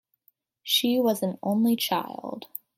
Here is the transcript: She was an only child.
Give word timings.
She 0.63 0.99
was 0.99 1.21
an 1.21 1.37
only 1.43 1.75
child. 1.75 2.47